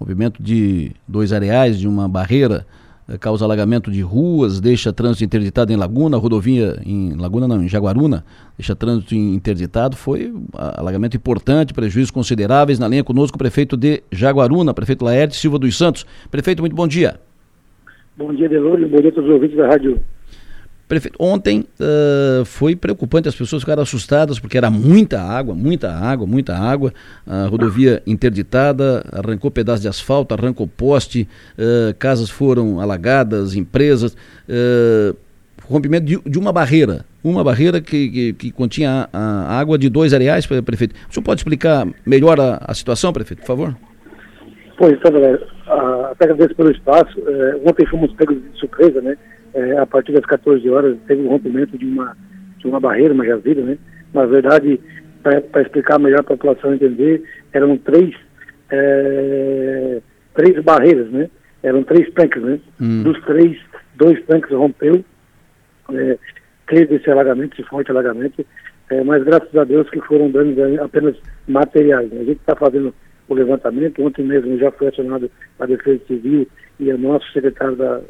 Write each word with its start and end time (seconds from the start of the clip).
rompimento 0.00 0.42
de 0.42 0.92
dois 1.06 1.32
areais 1.32 1.78
de 1.78 1.86
uma 1.86 2.08
barreira 2.08 2.66
eh, 3.06 3.18
causa 3.18 3.44
alagamento 3.44 3.90
de 3.90 4.00
ruas, 4.00 4.60
deixa 4.60 4.92
trânsito 4.92 5.24
interditado 5.24 5.70
em 5.72 5.76
Laguna, 5.76 6.16
rodovia 6.16 6.80
em 6.86 7.14
Laguna 7.16 7.46
não, 7.46 7.62
em 7.62 7.68
Jaguaruna, 7.68 8.24
deixa 8.56 8.74
trânsito 8.74 9.14
interditado, 9.14 9.96
foi 9.96 10.32
alagamento 10.54 11.16
importante, 11.16 11.74
prejuízos 11.74 12.10
consideráveis. 12.10 12.78
Na 12.78 12.88
linha 12.88 13.04
conosco 13.04 13.36
o 13.36 13.38
prefeito 13.38 13.76
de 13.76 14.02
Jaguaruna, 14.10 14.72
prefeito 14.72 15.04
Laerte 15.04 15.36
Silva 15.36 15.58
dos 15.58 15.76
Santos. 15.76 16.06
Prefeito, 16.30 16.62
muito 16.62 16.74
bom 16.74 16.88
dia. 16.88 17.20
Bom 18.16 18.34
dia, 18.34 18.48
Delores, 18.48 18.90
bom 18.90 18.96
dia 18.96 19.10
a 19.10 19.12
todos 19.12 19.28
os 19.28 19.34
ouvintes 19.34 19.56
da 19.56 19.66
rádio 19.68 20.00
Prefeito, 20.90 21.16
ontem 21.20 21.64
uh, 21.78 22.44
foi 22.44 22.74
preocupante, 22.74 23.28
as 23.28 23.34
pessoas 23.36 23.62
ficaram 23.62 23.80
assustadas 23.80 24.40
porque 24.40 24.58
era 24.58 24.68
muita 24.68 25.22
água, 25.22 25.54
muita 25.54 25.88
água, 25.88 26.26
muita 26.26 26.56
água, 26.56 26.92
a 27.24 27.46
rodovia 27.46 28.02
interditada, 28.04 29.04
arrancou 29.12 29.52
pedaços 29.52 29.82
de 29.82 29.86
asfalto, 29.86 30.34
arrancou 30.34 30.66
poste, 30.66 31.28
uh, 31.56 31.94
casas 31.96 32.28
foram 32.28 32.80
alagadas, 32.80 33.54
empresas, 33.54 34.16
uh, 34.48 35.16
rompimento 35.62 36.06
de, 36.06 36.18
de, 36.28 36.38
uma 36.40 36.52
barreira, 36.52 37.04
uma 37.22 37.44
barreira 37.44 37.80
que, 37.80 38.10
que, 38.10 38.32
que 38.32 38.50
continha 38.50 39.08
a, 39.12 39.18
a, 39.20 39.60
água 39.60 39.78
de 39.78 39.88
dois 39.88 40.12
areais, 40.12 40.44
prefeito. 40.44 40.96
O 41.08 41.14
senhor 41.14 41.22
pode 41.22 41.38
explicar 41.38 41.86
melhor 42.04 42.40
a, 42.40 42.60
a 42.66 42.74
situação, 42.74 43.12
prefeito, 43.12 43.42
por 43.42 43.46
favor? 43.46 43.76
Pois, 44.76 44.94
então, 44.94 45.12
galera, 45.12 45.40
até 46.10 46.24
agradeço 46.24 46.56
pelo 46.56 46.72
espaço. 46.72 47.16
É, 47.28 47.60
ontem 47.64 47.86
fomos 47.86 48.12
pegos 48.14 48.34
de 48.36 48.58
surpresa, 48.58 49.00
né? 49.00 49.16
É, 49.54 49.78
a 49.78 49.86
partir 49.86 50.12
das 50.12 50.24
14 50.24 50.68
horas 50.68 50.96
teve 51.06 51.22
um 51.22 51.28
rompimento 51.28 51.76
de 51.76 51.86
uma, 51.86 52.16
de 52.58 52.66
uma 52.66 52.80
barreira, 52.80 53.14
uma 53.14 53.26
jazida, 53.26 53.62
né? 53.62 53.78
Na 54.12 54.26
verdade, 54.26 54.80
para 55.22 55.62
explicar 55.62 55.98
melhor 55.98 56.22
para 56.22 56.34
a 56.34 56.36
população 56.36 56.74
entender, 56.74 57.22
eram 57.52 57.76
três, 57.78 58.14
é, 58.70 60.00
três 60.34 60.62
barreiras, 60.62 61.10
né? 61.10 61.28
Eram 61.62 61.82
três 61.82 62.12
tanques, 62.14 62.42
né? 62.42 62.58
Hum. 62.80 63.02
Dos 63.02 63.20
três, 63.24 63.58
dois 63.96 64.24
tanques 64.26 64.50
rompeu, 64.50 65.04
é, 65.92 66.18
teve 66.66 66.96
esse 66.96 67.10
alagamento, 67.10 67.60
esse 67.60 67.68
forte 67.68 67.90
alagamento, 67.90 68.44
é, 68.90 69.04
mas 69.04 69.22
graças 69.22 69.54
a 69.54 69.64
Deus 69.64 69.88
que 69.90 70.00
foram 70.00 70.30
danos 70.30 70.56
apenas 70.80 71.16
materiais. 71.46 72.10
Né? 72.10 72.20
A 72.20 72.24
gente 72.24 72.40
está 72.40 72.56
fazendo 72.56 72.94
o 73.28 73.34
levantamento, 73.34 74.02
ontem 74.04 74.24
mesmo 74.24 74.58
já 74.58 74.70
foi 74.72 74.88
acionado 74.88 75.30
a 75.58 75.66
Defesa 75.66 76.00
Civil 76.06 76.48
e 76.80 76.92
o 76.92 76.98
nosso 76.98 77.30
secretário 77.32 77.76
da, 77.76 78.00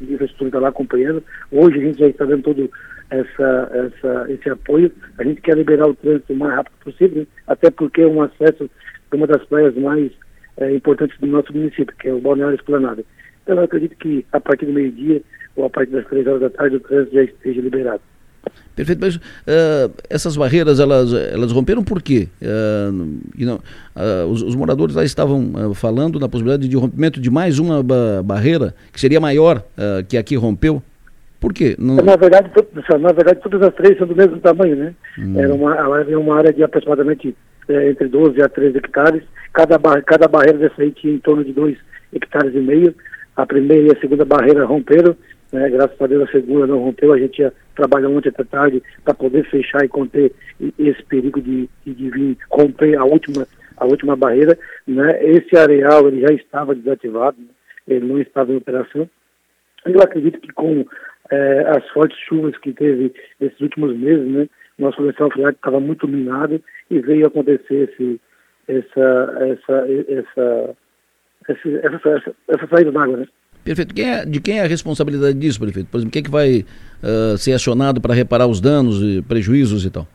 de 0.00 0.14
infraestrutura 0.14 0.48
está 0.48 0.60
lá 0.60 0.68
acompanhando. 0.68 1.22
Hoje 1.50 1.78
a 1.78 1.82
gente 1.82 1.98
já 1.98 2.08
está 2.08 2.24
dando 2.24 2.42
todo 2.42 2.70
essa, 3.10 3.70
essa, 3.72 4.32
esse 4.32 4.50
apoio. 4.50 4.90
A 5.18 5.24
gente 5.24 5.40
quer 5.40 5.56
liberar 5.56 5.88
o 5.88 5.94
trânsito 5.94 6.32
o 6.32 6.36
mais 6.36 6.54
rápido 6.54 6.74
possível, 6.82 7.22
né? 7.22 7.26
até 7.46 7.70
porque 7.70 8.02
é 8.02 8.06
um 8.06 8.22
acesso 8.22 8.68
de 9.10 9.16
uma 9.16 9.26
das 9.26 9.44
praias 9.44 9.74
mais 9.76 10.10
é, 10.56 10.74
importantes 10.74 11.18
do 11.20 11.26
nosso 11.26 11.52
município, 11.52 11.94
que 11.98 12.08
é 12.08 12.12
o 12.12 12.20
Balneário 12.20 12.56
Esplanada. 12.56 13.04
Então 13.42 13.56
eu 13.56 13.64
acredito 13.64 13.96
que 13.96 14.26
a 14.32 14.40
partir 14.40 14.66
do 14.66 14.72
meio-dia 14.72 15.22
ou 15.54 15.66
a 15.66 15.70
partir 15.70 15.92
das 15.92 16.06
três 16.08 16.26
horas 16.26 16.40
da 16.40 16.50
tarde 16.50 16.76
o 16.76 16.80
trânsito 16.80 17.14
já 17.14 17.22
esteja 17.22 17.60
liberado. 17.60 18.02
Perfeito, 18.74 19.00
mas 19.00 19.16
uh, 19.16 19.90
essas 20.10 20.36
barreiras 20.36 20.78
elas, 20.78 21.12
elas 21.12 21.50
romperam 21.50 21.82
por 21.82 22.02
quê? 22.02 22.28
Uh, 22.42 23.18
não, 23.38 23.56
uh, 23.56 24.26
os, 24.30 24.42
os, 24.42 24.54
moradores 24.54 24.94
lá 24.94 25.02
estavam 25.02 25.72
falando 25.74 26.20
na 26.20 26.28
possibilidade 26.28 26.68
de 26.68 26.76
rompimento 26.76 27.18
de 27.18 27.30
mais 27.30 27.58
uma 27.58 27.82
ba 27.82 28.22
barreira 28.22 28.74
que 28.92 29.00
seria 29.00 29.18
maior 29.18 29.62
que 30.08 30.18
aqui 30.18 30.36
rompeu. 30.36 30.82
Por 31.40 31.52
quê? 31.52 31.76
Não... 31.78 31.96
Na, 31.96 32.16
verdade, 32.16 32.50
na 33.00 33.12
verdade, 33.12 33.40
todas 33.40 33.62
as 33.62 33.74
três 33.74 33.96
são 33.98 34.06
do 34.06 34.16
mesmo 34.16 34.38
tamanho, 34.38 34.76
né? 34.76 34.94
Hum. 35.18 35.38
Era 35.38 35.54
uma, 35.54 35.76
ela 35.76 36.02
é 36.02 36.16
uma 36.16 36.36
área 36.36 36.52
de 36.52 36.62
aproximadamente 36.62 37.36
é, 37.68 37.90
entre 37.90 38.08
12 38.08 38.40
a 38.42 38.48
13 38.48 38.78
hectares. 38.78 39.22
Cada, 39.52 39.78
bar 39.78 40.02
cada 40.04 40.28
barreira 40.28 40.58
dessa 40.58 40.82
aí 40.82 40.90
tinha 40.90 41.14
em 41.14 41.18
torno 41.18 41.44
de 41.44 41.52
2 41.52 41.76
hectares 42.14 42.54
e 42.54 42.58
meio. 42.58 42.94
A 43.36 43.44
primeira 43.44 43.88
e 43.88 43.96
a 43.96 44.00
segunda 44.00 44.24
barreira 44.24 44.64
romperam 44.64 45.14
né? 45.52 45.70
Graças 45.70 46.00
a 46.00 46.06
Deus 46.06 46.28
a 46.28 46.32
segunda 46.32 46.66
não 46.66 46.78
rompeu, 46.78 47.12
a 47.12 47.18
gente 47.18 47.40
ia 47.40 47.52
trabalhar 47.74 48.08
ontem 48.08 48.28
até 48.28 48.44
tarde 48.44 48.82
para 49.04 49.14
poder 49.14 49.48
fechar 49.48 49.84
e 49.84 49.88
conter 49.88 50.32
esse 50.78 51.02
perigo 51.04 51.40
de, 51.40 51.68
de, 51.84 52.10
vir 52.10 52.38
romper 52.50 52.96
a 52.96 53.04
última, 53.04 53.46
a 53.76 53.84
última 53.84 54.16
barreira. 54.16 54.58
Né? 54.86 55.24
Esse 55.24 55.56
areal 55.56 56.08
ele 56.08 56.22
já 56.22 56.34
estava 56.34 56.74
desativado, 56.74 57.36
né? 57.38 57.48
ele 57.86 58.06
não 58.06 58.20
estava 58.20 58.52
em 58.52 58.56
operação. 58.56 59.08
Eu 59.84 60.00
acredito 60.00 60.40
que 60.40 60.52
com 60.52 60.84
é, 61.30 61.60
as 61.76 61.88
fortes 61.90 62.18
chuvas 62.20 62.56
que 62.58 62.72
teve 62.72 63.12
nesses 63.40 63.60
últimos 63.60 63.96
meses, 63.96 64.26
né, 64.26 64.48
nosso 64.78 65.00
lençol 65.00 65.30
freático 65.30 65.58
estava 65.58 65.80
muito 65.80 66.06
minado 66.08 66.62
e 66.90 66.98
veio 66.98 67.26
acontecer 67.26 67.90
esse, 67.90 68.20
essa, 68.68 69.38
essa, 69.40 69.86
essa, 70.08 70.76
essa, 71.48 71.68
essa, 71.68 72.08
essa, 72.08 72.34
essa 72.48 72.66
saída 72.68 72.92
d'água, 72.92 73.18
né? 73.18 73.28
Perfeito. 73.66 73.92
Quem 73.92 74.08
é, 74.08 74.24
de 74.24 74.40
quem 74.40 74.60
é 74.60 74.62
a 74.62 74.68
responsabilidade 74.68 75.36
disso, 75.36 75.58
prefeito? 75.58 75.90
Por 75.90 75.96
exemplo, 75.98 76.12
quem 76.12 76.20
é 76.20 76.24
que 76.24 76.30
vai 76.30 76.64
uh, 77.02 77.36
ser 77.36 77.52
acionado 77.52 78.00
para 78.00 78.14
reparar 78.14 78.46
os 78.46 78.60
danos 78.60 79.02
e 79.02 79.20
prejuízos 79.22 79.84
e 79.84 79.90
tal? 79.90 80.06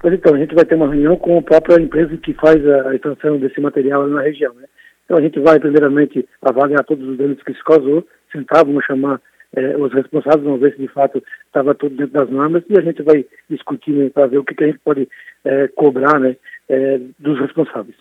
Pois 0.00 0.12
então, 0.12 0.34
a 0.34 0.38
gente 0.38 0.52
vai 0.52 0.64
ter 0.64 0.74
uma 0.74 0.88
reunião 0.88 1.16
com 1.16 1.38
a 1.38 1.42
própria 1.42 1.80
empresa 1.80 2.16
que 2.16 2.34
faz 2.34 2.58
a 2.66 2.92
extração 2.96 3.38
desse 3.38 3.60
material 3.60 4.08
na 4.08 4.20
região, 4.20 4.52
né? 4.54 4.64
Então 5.04 5.16
a 5.16 5.20
gente 5.20 5.38
vai 5.38 5.60
primeiramente 5.60 6.28
avaliar 6.42 6.82
todos 6.84 7.06
os 7.06 7.16
danos 7.16 7.40
que 7.44 7.54
se 7.54 7.62
causou, 7.62 8.04
sentar, 8.32 8.64
vamos 8.64 8.84
chamar 8.84 9.20
eh, 9.54 9.76
os 9.76 9.92
responsáveis, 9.92 10.42
vamos 10.42 10.60
ver 10.60 10.72
se 10.72 10.80
de 10.80 10.88
fato 10.88 11.22
estava 11.46 11.74
tudo 11.74 11.94
dentro 11.94 12.14
das 12.14 12.30
normas 12.30 12.64
e 12.68 12.76
a 12.76 12.82
gente 12.82 13.02
vai 13.02 13.24
discutir 13.48 13.92
né, 13.92 14.10
para 14.10 14.26
ver 14.26 14.38
o 14.38 14.44
que, 14.44 14.54
que, 14.54 14.64
a 14.64 14.66
gente 14.66 14.80
pode 14.80 15.08
eh, 15.44 15.68
cobrar 15.76 16.18
né, 16.18 16.36
eh, 16.68 17.00
dos 17.18 17.38
responsáveis. 17.38 17.96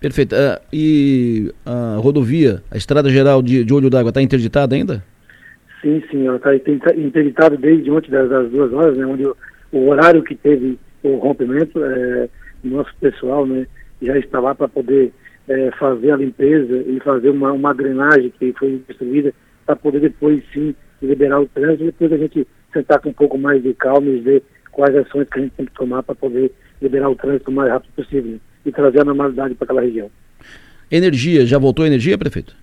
Perfeito. 0.00 0.34
Uh, 0.34 0.60
e 0.72 1.52
a 1.66 1.96
rodovia, 1.96 2.62
a 2.70 2.76
estrada 2.76 3.10
geral 3.10 3.42
de, 3.42 3.64
de 3.64 3.74
Olho 3.74 3.90
d'Água, 3.90 4.10
está 4.10 4.22
interditada 4.22 4.74
ainda? 4.74 5.02
Sim, 5.82 6.02
sim, 6.10 6.26
ela 6.26 6.36
está 6.36 6.54
interditada 6.54 7.56
desde 7.56 7.90
ontem 7.90 8.10
das, 8.10 8.28
das, 8.28 8.50
duas 8.50 8.72
horas, 8.72 8.96
né, 8.96 9.06
onde 9.06 9.24
o, 9.26 9.36
o, 9.72 9.88
horário 9.88 10.22
que 10.22 10.34
teve 10.34 10.78
o 11.02 11.16
rompimento, 11.16 11.82
é, 11.84 12.28
nosso 12.64 12.90
pessoal 13.00 13.46
né, 13.46 13.66
já 14.02 14.18
está 14.18 14.40
lá 14.40 14.54
para 14.54 14.68
poder 14.68 15.12
é, 15.48 15.70
fazer 15.78 16.10
a 16.10 16.16
limpeza 16.16 16.84
e 16.86 17.00
fazer 17.00 17.30
uma, 17.30 17.52
uma 17.52 17.72
drenagem 17.72 18.32
que 18.38 18.52
foi 18.58 18.82
destruída 18.88 19.32
para 19.64 19.76
poder 19.76 20.00
depois 20.00 20.42
sim 20.52 20.74
liberar 21.00 21.40
o 21.40 21.46
trânsito 21.46 21.84
e 21.84 21.86
depois 21.86 22.12
a 22.12 22.16
gente 22.16 22.46
sentar 22.72 23.00
com 23.00 23.10
um 23.10 23.14
pouco 23.14 23.38
mais 23.38 23.62
de 23.62 23.72
calma 23.74 24.08
e 24.08 24.18
ver 24.18 24.42
quais 24.72 24.94
ações 24.96 25.28
que 25.28 25.38
a 25.38 25.42
gente 25.42 25.52
tem 25.52 25.66
que 25.66 25.72
tomar 25.72 26.02
para 26.02 26.14
poder 26.14 26.52
liberar 26.82 27.08
o 27.08 27.16
trânsito 27.16 27.50
o 27.50 27.54
mais 27.54 27.70
rápido 27.70 27.92
possível 27.94 28.38
e 28.68 28.72
trazer 28.72 29.00
a 29.00 29.04
normalidade 29.04 29.54
para 29.54 29.64
aquela 29.64 29.80
região. 29.80 30.10
Energia, 30.90 31.44
já 31.44 31.58
voltou 31.58 31.84
a 31.84 31.88
energia, 31.88 32.16
prefeito? 32.16 32.54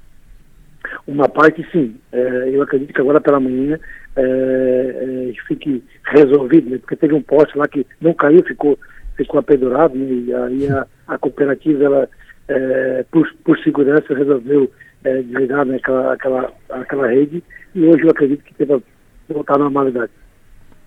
Uma 1.08 1.30
parte 1.30 1.66
sim. 1.72 1.96
É, 2.12 2.50
eu 2.52 2.62
acredito 2.62 2.94
que 2.94 3.02
agora 3.02 3.22
pela 3.22 3.40
manhã 3.40 3.80
é, 4.16 4.22
é, 4.22 5.34
fique 5.48 5.84
resolvido, 6.04 6.70
né? 6.70 6.78
porque 6.78 6.96
teve 6.96 7.14
um 7.14 7.22
poste 7.22 7.58
lá 7.58 7.68
que 7.68 7.86
não 8.02 8.14
caiu, 8.14 8.44
ficou, 8.44 8.80
ficou 9.16 9.40
apedurado, 9.40 9.96
né? 9.96 10.06
e 10.06 10.34
aí 10.34 10.68
a, 10.70 10.88
a 11.08 11.18
cooperativa, 11.18 11.84
ela, 11.84 12.10
é, 12.48 13.06
por, 13.12 13.28
por 13.44 13.58
segurança, 13.60 14.14
resolveu 14.16 14.72
é, 15.04 15.22
desligar 15.22 15.66
né, 15.66 15.76
aquela, 15.76 16.14
aquela, 16.14 16.54
aquela 16.70 17.08
rede, 17.08 17.44
e 17.76 17.84
hoje 17.84 18.04
eu 18.04 18.10
acredito 18.10 18.44
que 18.44 18.54
deva 18.58 18.82
voltar 19.30 19.56
à 19.56 19.60
normalidade. 19.60 20.12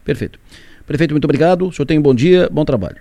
Perfeito. 0.04 0.38
Prefeito, 0.86 1.12
muito 1.12 1.26
obrigado. 1.26 1.68
O 1.68 1.72
senhor 1.72 1.86
tem 1.86 1.98
um 1.98 2.02
bom 2.02 2.14
dia, 2.14 2.48
bom 2.50 2.64
trabalho. 2.64 2.96